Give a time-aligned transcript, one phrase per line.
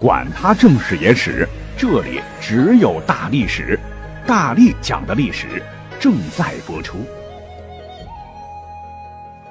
[0.00, 1.46] 管他正史野史。
[1.76, 3.78] 这里只有大历史，
[4.26, 5.62] 大力讲的历史
[6.00, 7.04] 正在播出。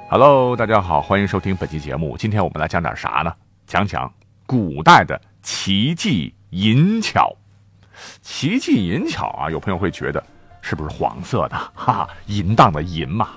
[0.09, 2.17] Hello，大家好，欢迎收听本期节目。
[2.17, 3.31] 今天我们来讲点啥呢？
[3.67, 4.11] 讲讲
[4.47, 7.31] 古代的奇技淫巧。
[8.23, 10.23] 奇技淫巧啊，有朋友会觉得
[10.63, 11.55] 是不是黄色的？
[11.75, 13.29] 哈哈，淫荡的淫嘛，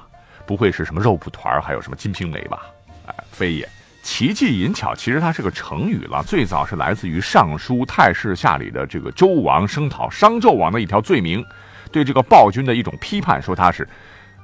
[0.47, 2.63] 不会是什么肉蒲团，还有什么金瓶梅吧？
[3.07, 3.69] 哎，非也。
[4.03, 11.45] 奇技淫巧，其实它是个成语了，最早是来自于《尚书太史下》里的这个周王声讨商纣王的一条罪名，
[11.93, 13.89] 对这个暴君的一种批判，说他是，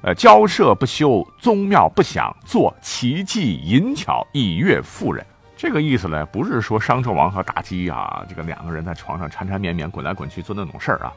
[0.02, 5.26] 呃，交涉不休，宗庙不享，做奇技淫巧以悦妇人。
[5.56, 11.12] 这个意思呢，不是说商纣王和妲己啊，这个两个人在床上缠缠绵绵、滚来滚去做那种事儿啊。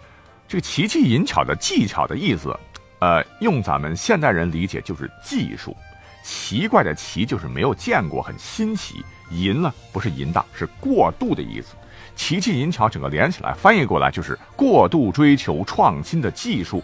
[0.47, 2.59] 这个奇技淫巧的技巧的意思，
[2.99, 5.77] 呃，用咱们现代人理解就是技术。
[6.23, 9.03] 奇怪的奇就是没有见过，很新奇。
[9.31, 11.75] 淫呢，不是淫荡，是过度的意思。
[12.15, 16.83] 奇技淫巧整个连起来翻译过来就是过度追求创新的技术。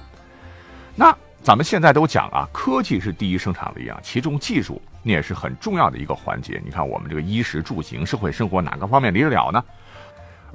[0.96, 6.62] 那咱们现在都讲啊，科技是第一生产力啊，其中技术那也是很重要的一个环节。
[6.64, 9.62] 你看我们这个衣食住行、社会生活哪个方面离得了呢？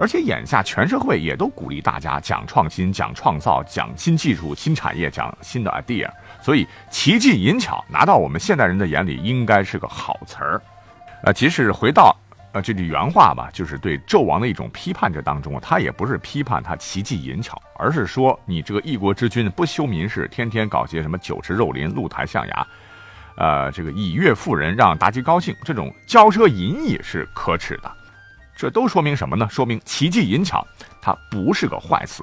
[0.03, 10.61] 而且眼下全社会也都鼓励大家讲创新、讲创造、讲新技术、新产业、讲新的 idea，所以奇技淫巧拿到我们现代人的眼里应该是个好词儿。
[11.22, 12.12] 呃，其实回到
[12.50, 15.12] 呃这句原话吧，就是对纣王的一种批判。
[15.12, 22.66] 这当中他也不是批判他奇技淫巧，而是说你这个一国之君不修民事，天天搞些什么酒池肉林、露台象牙，
[23.37, 27.93] 呃，这个以悦妇人，让妲己高兴，这种骄奢淫逸是可耻的。
[28.62, 29.49] 这都说明什么呢？
[29.50, 30.65] 说明奇技淫巧，
[31.00, 32.23] 它不是个坏词。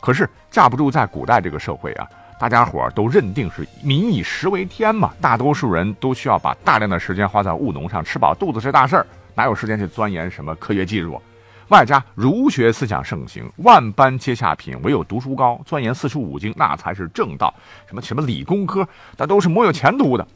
[0.00, 2.04] 可是架不住在古代这个社会啊，
[2.40, 11.22] 大家伙都认定是民以食为天嘛，大多数人都需要把大量的时间花在务农上，吃饱肚子是大事儿，哪有时间去钻研什么科学技术？
[11.68, 17.54] 外加儒学思想盛行，万般皆下品，唯有读书高，钻研四书五经那才是正道。
[17.86, 18.84] 什么什么理工科，
[19.16, 20.26] 那都是没有前途的。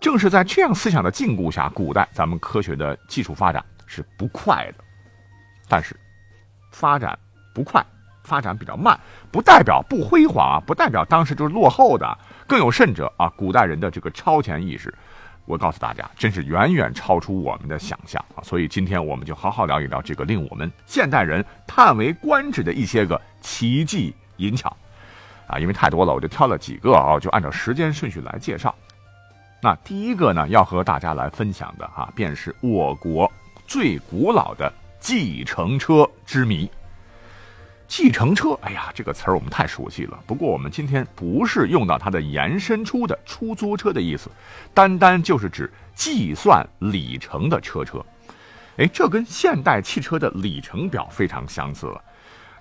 [0.00, 3.60] 正是在这样思想的禁锢下，古代咱们科学的技术发展。
[3.86, 4.83] 是不快的，
[5.68, 5.98] 但是
[6.70, 7.18] 发展
[7.54, 7.84] 不快，
[8.22, 8.98] 发展比较慢，
[9.30, 12.18] 不代表不辉煌啊，不代表当时就是落后的。
[12.46, 14.92] 更有甚者啊，古代人的这个超前意识，
[15.46, 18.42] 我告诉大家，真是远远超出我们的想象啊。
[18.42, 24.76] 所以今天我们就好好聊一聊这个令我们现代人叹为观止的一些个奇技淫巧
[25.46, 25.58] 啊。
[25.58, 28.74] 因为太多了，我就挑了几个啊，就按照时间顺序来介绍。
[29.62, 33.30] 那第一个呢，要和大家来分享的哈，便是我国。
[33.66, 34.70] 最古老的
[35.04, 36.66] 计程车之谜。
[37.86, 40.18] 计程车，哎呀，这个词儿我们太熟悉了。
[40.26, 44.30] 不过我们今天不是用到它的延伸出的出租车的意思，
[44.72, 48.02] 单单就是指计算里程的车车。
[48.78, 52.02] 哎，这跟现代汽车的里程表非常相似了。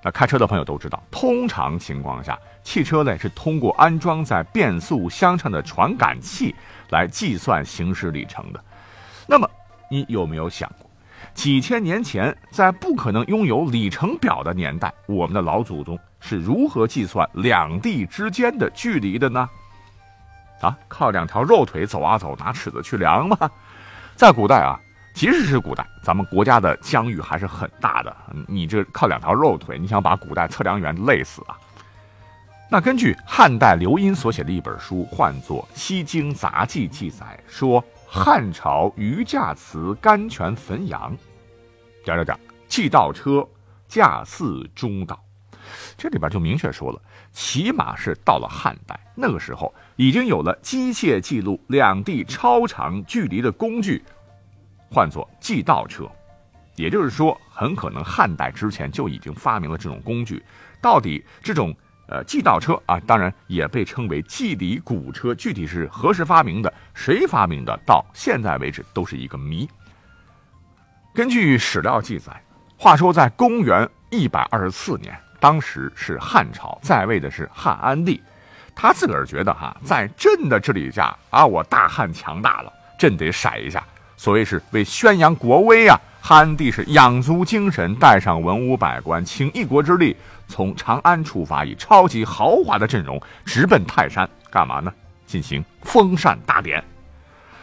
[0.03, 6.53] 那开车的朋友都知道，通常情况下，汽车呢是通过安装在变速箱上的传感器
[6.89, 8.61] 来计算行驶里程的。
[9.25, 9.49] 那么，
[9.89, 10.82] 你有没有想过？
[11.33, 19.49] 几千年前，在不可能拥有里程表的年代，我们的老祖宗是如何计算两地之间的距离的呢？
[20.61, 23.37] 啊，靠两条肉腿走啊走，拿尺子去量吗？
[24.15, 24.79] 在古代啊，
[25.13, 28.15] 即使是古代，咱们国家的疆域还是很大的。
[28.47, 31.57] 你这靠两条肉腿，你想把古代测量员累死啊？
[32.69, 37.83] 那根据汉代刘因所写的一本书，唤作《西京杂记》，记载说。
[38.15, 41.17] 汉朝余驾祠甘泉汾阳，
[42.05, 43.43] 点点点，计道车
[43.87, 45.19] 驾似中道，
[45.97, 47.01] 这里边就明确说了，
[47.31, 54.03] 起码是到了汉代，那个时候已经有了机械记录两地超长距离的工具，
[54.91, 56.07] 唤作计道车，
[56.75, 60.43] 也就是说，很可能汉代之前就已经发明了这种工具。
[60.79, 61.75] 到底这种？
[62.07, 69.67] 呃，祭道车啊，当然也被称为祭礼古车，具体是何时发明的，谁发明的，到现在为止都是一个谜。
[71.13, 72.31] 根据史料记载，
[72.77, 78.21] 话说在公元一百二十四年，当时是汉朝在位的是汉安帝，
[78.75, 83.81] 他自个儿觉得哈，在朕的治理下啊，我大汉强大了，朕得甩一下。
[84.17, 90.15] 所谓是为宣扬国威啊，汉安帝是养足精神，带上文武百官，倾一国之力。
[90.53, 94.93] 从长安出发，以超级豪华的阵容直奔泰山，干嘛呢？
[95.25, 96.83] 进行封禅大典。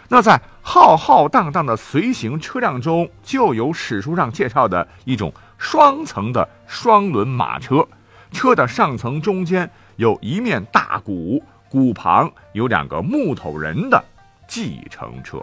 [0.08, 7.86] 那在浩浩荡荡的随行车辆中，就有史书上介绍的一种双层的双轮马车，
[8.32, 14.02] 车的上层中间有一面大鼓，鼓旁有两个木头人的
[14.48, 15.38] 计程车。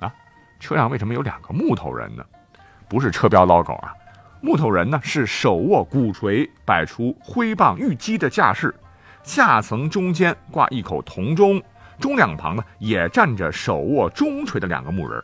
[0.00, 0.10] 啊，
[0.58, 2.24] 车上为什么有两个木头人呢？
[2.88, 3.92] 不是车标 logo 啊，
[4.44, 8.74] 木头人呢是手握鼓槌，摆出挥棒御击的架势，
[9.22, 11.62] 下层中间挂一口铜钟。
[12.00, 15.22] 钟两旁呢，也站着手握钟锤的两个木人。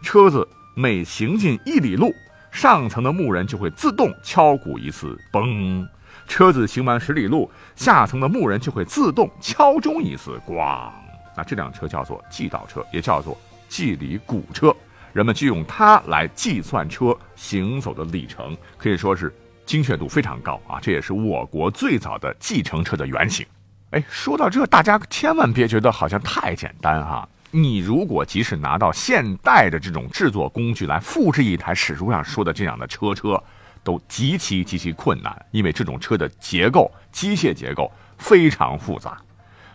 [0.00, 2.14] 车子每行进一里路，
[2.52, 5.84] 上层的木人就会自动敲鼓一次，嘣；
[6.28, 10.88] 车子行完十里路，下层的木人就会自动敲钟一次，咣。
[11.36, 13.36] 那这辆车叫做祭道车，也叫做
[13.68, 14.72] 计里鼓车。
[15.12, 19.34] 人们就用它来计算车行走的里程，可以说是
[19.66, 20.80] 精确度非常高啊！
[20.80, 23.46] 这也是我国最早的计程车的原型。
[23.90, 27.28] 哎，说到这，大家千万别觉得好像太简单哈。
[27.50, 33.42] 你如果即使拿到现代的这种制作工具来复制一台史书上说的这样的车车，
[33.84, 39.20] 都极其极其困难，因为这种车的结构、机械结构非常复杂。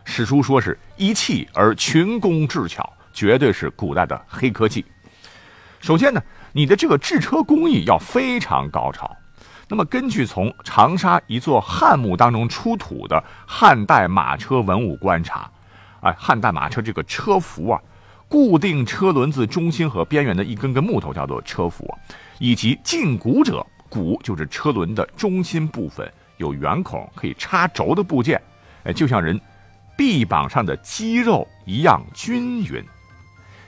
[0.04, 4.83] 史书说是一气而群工智巧，绝对是古代的黑科技。
[5.80, 6.22] 首先呢，
[6.54, 9.10] 你的这个制车工艺要非常高超。
[9.70, 15.52] 那么，根据从长沙一座汉墓当中出土的汉代马车文物观察，
[16.00, 17.82] 哎，汉代马车这个车辐啊，
[18.30, 21.94] 固定车轮子中心和边缘的一根根木头叫做车辐，
[22.40, 28.42] 以及进鼓者，鼓就是车轮的中心部分，有圆孔可以插轴的部件，
[28.86, 29.38] 哎，就像人
[29.98, 32.82] 臂膀上的肌肉一样均匀。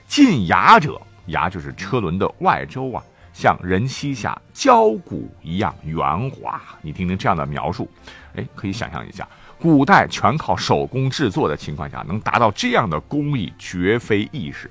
[0.08, 3.02] 进牙者，牙就是车轮的外周啊。
[3.32, 7.88] 像人膝下胶骨一样圆滑，你听听这样的描述，
[8.34, 14.68] 哎，可以想象一下，古代全靠手工制作的情况下，能达到这样的工艺，绝非易事。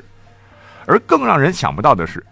[0.85, 2.23] 而更让人想不到的是，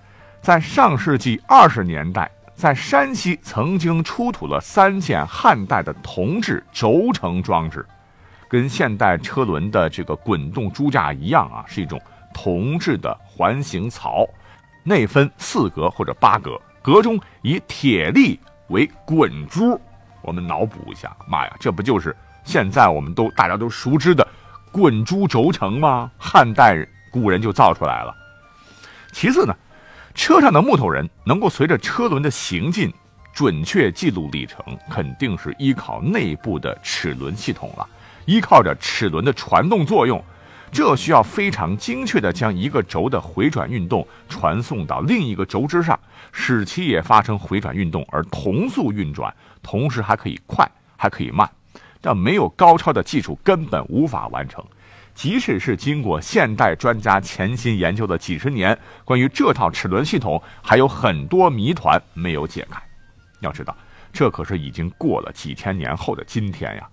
[0.41, 7.85] 在上世纪二十年代，在山西曾经出土了三件汉代的铜制轴承装置，
[8.49, 11.99] 跟现代车轮的这个滚动支架一样啊，是一种
[12.37, 14.23] 铜制的环形槽。
[14.83, 19.77] 内分四格或者八格，格中以铁粒为滚珠。
[20.21, 24.25] 我们脑补一下，妈呀，这不就是现在我们都大家都熟知的
[24.71, 26.09] 滚珠轴承吗？
[26.17, 28.15] 汉代古人就造出来了。
[29.11, 29.53] 其次呢，
[30.13, 32.93] 车上的木头人能够随着车轮的行进
[33.33, 37.85] 准确记录里程，肯定是依靠内部的齿轮系统了，
[38.25, 40.23] 依靠着齿轮的传动作用。
[40.71, 45.97] 这需要非常精确地将一个轴的回转运动传送到另一个轴之上，
[46.31, 49.33] 使其也发生回转运动而同速运转，
[49.63, 51.49] 同时还可以快，还可以慢。
[52.01, 54.63] 但没有高超的技术，根本无法完成。
[55.15, 62.79] 即使是经过现代专家潜心研究的几十年，关于这套齿轮系统，还有很多谜团没有解开。
[63.39, 63.75] 要知道，
[64.13, 66.87] 这可是已经过了几千年后的今天呀！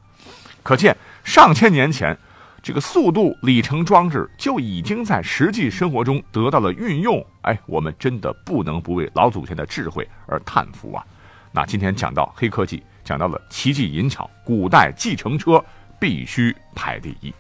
[0.63, 2.17] 可见上千年前。
[2.65, 11.05] 这个速度里程装置就已经在实际生活中得到了运用，哎，我们真的不能不为老祖先的智慧而叹服啊！
[11.53, 15.63] 那今天讲到黑科技，讲到了奇技淫巧，古代计程车
[16.01, 17.35] 必须排第一。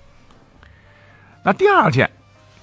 [1.42, 2.08] 那第二件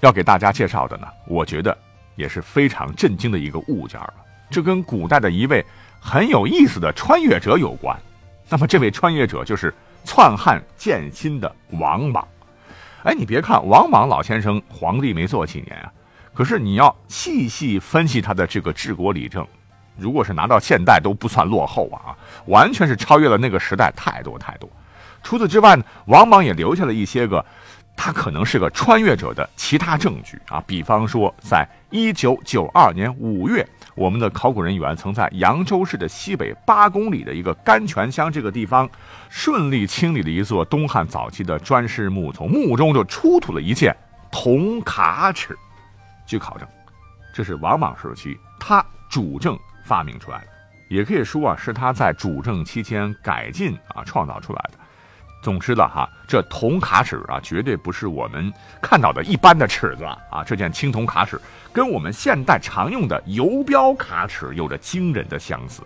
[0.01, 1.75] 要给大家介绍的呢，我觉得
[2.15, 4.13] 也是非常震惊的一个物件了，
[4.51, 5.65] 这跟古代的一位
[5.99, 7.99] 很有意思的穿越者有关。
[8.47, 9.73] 那么这位穿越者就是
[10.05, 12.23] 篡汉建新的王莽。
[13.03, 15.91] 哎，你别看王莽老先生皇帝没做几年啊，
[16.33, 19.45] 可是你要细细分析他的这个治国理政，
[19.97, 22.15] 如果是拿到现代都不算落后啊，
[22.45, 24.69] 完全是超越了那个时代太多太多。
[25.23, 27.43] 除此之外呢，王莽也留下了一些个。
[28.03, 38.89] 他可能是个穿越者的其他证据啊，比方说，在一九九二年五月，我们的考古人员曾在扬州市的西北八公里的一个甘泉乡这个地方，
[39.29, 43.95] 顺利清理了一座东汉早期的砖室墓，从墓中就出土了一件
[44.31, 45.55] 铜卡尺。
[46.25, 46.67] 据考证，
[47.35, 49.55] 这是王莽时期他主政
[49.85, 50.47] 发明出来的，
[50.89, 54.79] 也可以说啊，是他在主政期间改进啊创造出来的。
[55.41, 60.43] 总之了哈，这铜卡尺啊，绝对不是我们看到的一般的尺子啊。
[60.45, 61.41] 这件青铜卡尺
[61.73, 65.81] 跟我们现代常用的游标卡尺有着惊人的相似。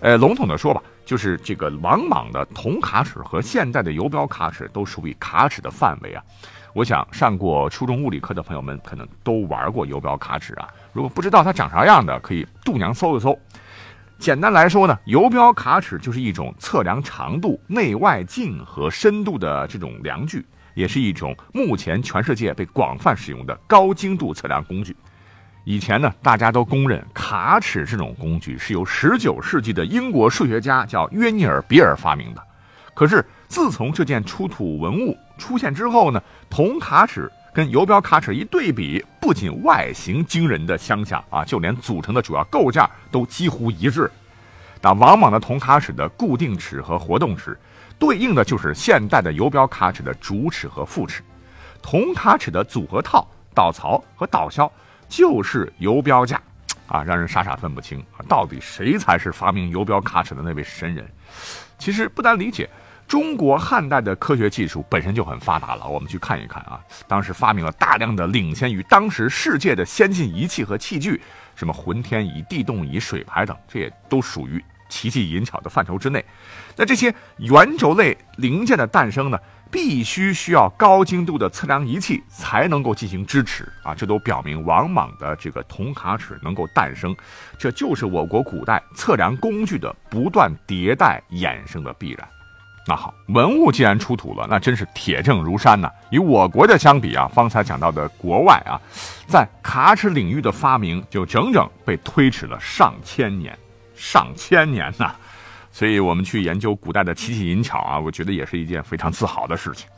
[0.00, 6.22] 呃，笼统的说吧，就是这个王莽的铜卡尺和现代的游标卡尺都属于卡尺的范围啊。
[6.74, 10.68] 我想上过初中物理课的朋友们可能都玩过游标卡尺啊。
[10.92, 13.38] 如果不知道它长啥样的，可以度娘搜一搜。
[14.18, 20.44] 简单来说呢，游标卡尺就是一种测量长度、内外径和深度的这种量具，
[20.74, 24.96] 也是一种目前全世界被广泛使用的高精度测量工具。
[25.64, 32.42] 以前呢，大家都公认卡尺这种工具是由19世纪的英国数学家叫约尼尔·比尔发明的。
[32.94, 44.12] 可是自从这件出土文物出现之后呢，铜卡尺跟游标卡尺一对比，不仅外形惊人的相像啊，就连组成的主要构件都几乎一致。
[44.82, 47.58] 那王莽的铜卡尺的固定尺和活动尺，
[47.98, 51.22] 对应的就是现代的游标卡尺的主尺和副尺。
[51.80, 54.70] 铜卡尺的组合套、导槽和导销
[55.08, 56.38] 就是游标架，
[56.88, 61.08] 啊，让人傻傻分不清啊，到底谁才是发明游标卡尺的那位神人？
[61.78, 62.68] 其实不难理解。
[63.08, 71.20] 中国汉代的科学技术本身就很发达了，我们去看一看啊，当时发明了大量的领先于当时世界的先进仪器和器具，
[71.54, 76.24] 什么浑天仪、地动仪、水排等，这也都属于奇技淫巧的范畴之内。
[76.76, 79.38] 那这些圆轴类零件的诞生呢，
[79.70, 87.14] 必须需要高精度的测量仪器才能够进行支持啊，这都表明王莽的这个铜卡尺能够诞生，
[87.56, 92.28] 这就是我国古代测量工具的不断迭代衍生的必然。
[92.88, 95.90] 那好，文物既然出土了，那真是铁证如山呐。
[96.10, 98.78] 与我国的相比啊，方才讲到的国外啊，
[99.26, 103.58] 在卡尺领域的发明就整整被推迟了上千年，
[103.96, 105.12] 上千年呐。
[105.72, 109.88] 所以我们去研究古代的奇技淫巧啊，我觉得也是一件非常自豪的事情。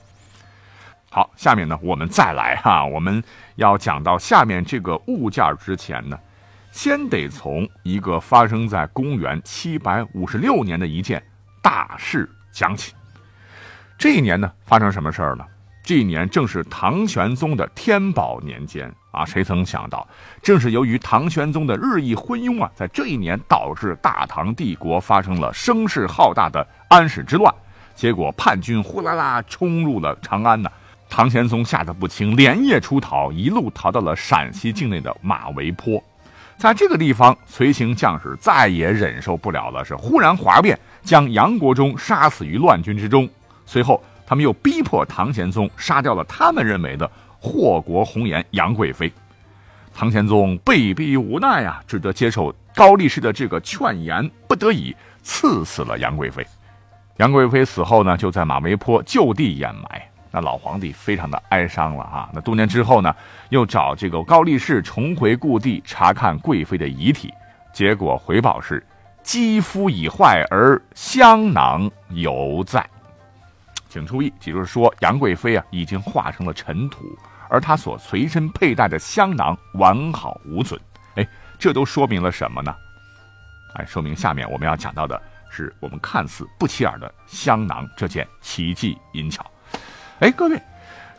[1.11, 3.23] 好，下面呢，我们再来哈，我们
[3.57, 6.18] 要讲到下面这个物件之前呢，
[6.73, 11.23] 先得从一个发生在公元七百五十六年的一件
[11.61, 12.26] 大事。
[12.58, 12.92] 讲起，
[13.96, 15.44] 这一年呢，发生什么事儿呢？
[15.84, 19.24] 这一年正是唐玄宗的天宝年间啊！
[19.24, 20.04] 谁曾想到，
[20.42, 27.54] 正是由于唐玄宗的日益昏庸啊，在这一年导致大唐帝国发生了声势浩大的安史之乱，
[27.94, 30.68] 结果叛军呼啦啦冲入了长安呢。
[31.08, 36.02] 唐玄宗吓得不轻，连夜出逃，一路逃到了陕西境内的马嵬坡。
[36.58, 40.76] 在这个地方，随行将士再也忍受不了了，是忽然哗变。
[41.04, 43.28] 将杨国忠杀死于乱军之中，
[43.64, 49.10] 随后他们又逼迫唐玄宗杀掉了他们认为的祸国红颜杨贵妃。
[49.94, 56.44] 唐玄宗被逼无奈啊，只得接受高力士的这个劝言，不得已赐死了杨贵妃。
[57.18, 60.07] 杨贵妃死后呢，就在马嵬坡就地掩埋。
[60.30, 62.28] 那老皇帝非常的哀伤了啊。
[62.32, 63.14] 那多年之后呢，
[63.50, 67.32] 又找这个高力士重回故地查看贵妃的遗体，
[67.73, 68.85] 结果回报是。
[69.20, 72.88] 肌肤已坏而香囊犹在，
[73.90, 77.04] 请注意，也就是说，杨贵妃啊已经化成了尘土，
[77.50, 80.80] 而她所随身佩戴的香囊完好无损。
[81.16, 82.75] 哎，这都说明了什么呢？
[83.75, 85.20] 哎，说明下面我们要讲到的
[85.50, 89.44] 是我们看似不起眼的香囊这件奇技淫巧。
[90.20, 90.60] 哎，各位，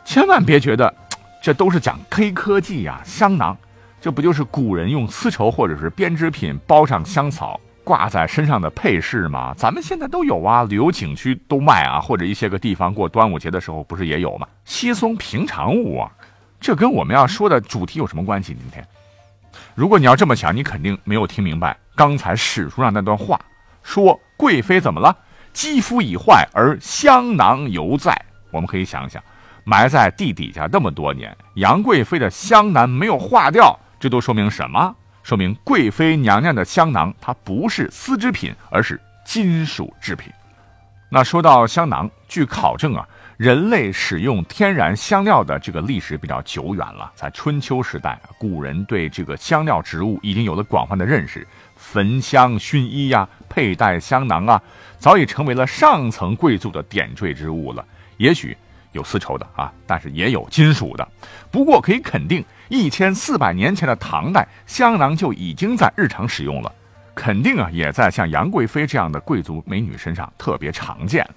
[0.04, 0.94] 千万别觉得
[1.42, 3.00] 这都是讲黑科技呀！
[3.02, 3.56] 香囊，
[3.98, 7.58] 这不就是古人用丝绸或者是编织品包上香草？
[7.82, 9.54] 挂在身上的配饰吗？
[9.56, 14.46] 咱们现在都有啊，旅游景区都卖啊，或者一些个地方过端午节的时候不是也有吗？
[14.66, 16.12] 稀松平常物啊，
[16.60, 18.54] 这跟我们要说的主题有什么关系？
[18.54, 18.86] 今天，
[19.74, 23.40] 如果你要这么想，你肯定没有听明白刚才史书上那段话，
[23.82, 25.16] 说贵妃怎么了？
[25.54, 28.14] 肌肤已坏而香囊犹在。
[28.50, 29.22] 我们可以想想，
[29.64, 34.94] 埋在地底下那么多年，杨贵妃的香囊没有化掉，这都说明什么？
[35.22, 40.32] 说明贵妃娘娘的香囊，它不是丝织品，而是金属制品。
[41.10, 47.12] 那说到香囊，据考证啊，人类使用天然香料的这个历史比较久远了。
[47.14, 54.62] 在春秋时代，古人对这个香料植物已经有了广泛的认识，焚香薰衣呀，佩戴香囊啊，
[54.98, 57.84] 早已成为了上层贵族的点缀之物了。
[58.20, 58.54] 也许
[58.92, 61.08] 有丝绸的啊，但是也有金属的。
[61.50, 62.44] 不过可以肯定。
[62.68, 66.72] 一千四百年前的唐代，香囊就已经在日常使用了，
[67.16, 71.28] 肯定啊，也在像杨贵妃这样的贵族美女身上特别常见。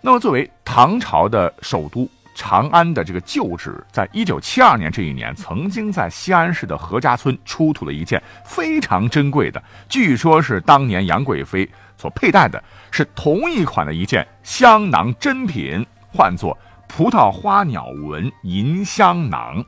[0.00, 16.56] 那么，作为唐朝的首都长安的这个旧址，在一九七二年这一年，曾经在西安市的何家村出土了一件非常珍贵的，据说是当年杨贵妃所佩戴的，是同一款的一件香囊珍品，唤作
[16.88, 19.62] 葡萄花鸟纹银香囊。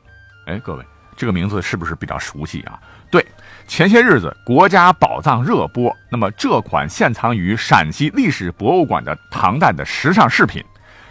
[0.47, 0.83] 哎，各位，
[1.15, 2.79] 这个名字是不是比较熟悉啊？
[3.11, 3.23] 对，
[3.67, 10.63] 前些日子国家宝藏热播，那么这款现藏于陕西历史博物馆的唐代的时尚饰品，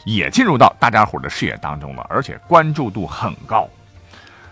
[0.05, 3.69] 也进入到大家伙的视野当中了，而且关注度很高。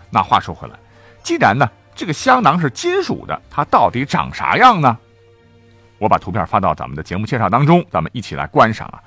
[0.09, 0.75] 那话说回来，
[1.21, 4.97] 既然呢这个香囊是金属的，它到底长啥样呢？
[6.01, 8.97] 我把图片发到咱们的节目介绍当中，咱们一起来观赏啊。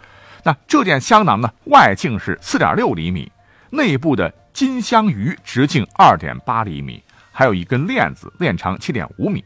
[0.44, 3.32] 那这件香囊呢，外径是四点六厘米，
[3.70, 9.44] 内部的金香鱼直径二点八厘米，还有一根链子，链长七点五米。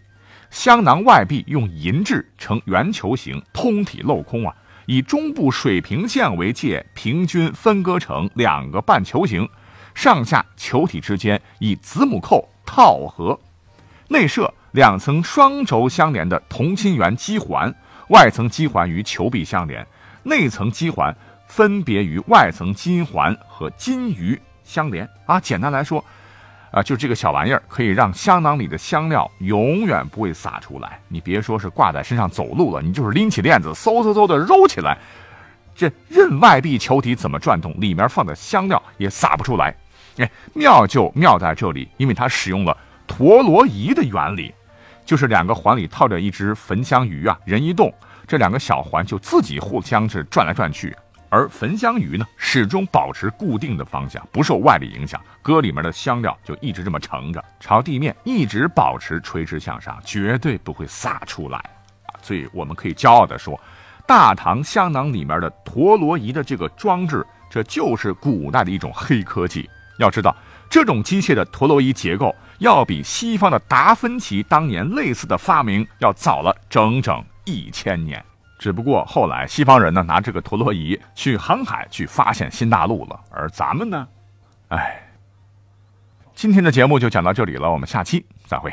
[0.50, 9.48] 香囊外壁用银制，呈圆球形，通体镂空啊，以中部水平线为界，平均分割成两个半球形，
[9.94, 13.40] 上下球体之间以子母扣套合，
[14.08, 17.74] 内设两层双轴相连的同心圆基环，
[18.10, 19.84] 外层基环与球壁相连。
[20.22, 21.12] 内层基环
[21.48, 25.40] 分别与外层金环和金鱼相连啊。
[25.40, 26.04] 简单来说，
[26.70, 31.00] 啊，就这个小玩意儿可以让香囊里的香料永远不会洒出来。
[31.08, 34.96] 你别说是挂在身上走路了，你就是拎起链子嗖嗖嗖的揉起来，
[35.74, 39.74] 这任外壁球体怎么转动，里面放的香料也洒不出来。
[40.18, 42.76] 哎，妙就妙在这里，因为它使用了
[43.08, 44.54] 陀螺仪的原理，
[45.08, 47.90] 就是两个环里套着一只焚香鱼啊，人一动。
[48.26, 50.94] 这两个小环就自己互相是转来转去，
[51.30, 55.18] 而焚香鱼呢始终保持固定的方向，不受外力影响。
[55.42, 62.20] 锅里面的香料就一直这么盛着，朝地面一直保持垂直向上，绝对不会洒出来啊！
[62.20, 63.58] 所以我们可以骄傲地说，
[64.06, 69.66] 大唐香囊里面的陀螺仪的这个装置，这就是古代的一种黑科技。
[69.98, 70.36] 要知道，
[70.70, 77.24] 这种机械的陀螺仪结构要比西方的达芬奇当年类似的发明要早了整整。
[77.44, 78.22] 一千年，
[78.58, 84.06] 只不过后来西方人呢拿这个陀螺仪去航海，去发现新大陆了，而咱们呢，
[84.68, 85.08] 哎，
[86.34, 88.70] 今天的节目就讲到这里了，我们下期再会。